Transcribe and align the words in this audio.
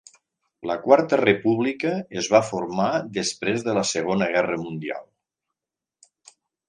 La 0.69 0.75
Quarta 0.85 1.17
República 1.19 1.91
es 2.21 2.29
va 2.35 2.41
formar 2.47 2.87
després 3.19 3.67
de 3.69 3.75
la 3.79 3.85
Segona 3.91 4.31
Guerra 4.37 4.59
Mundial. 4.63 5.05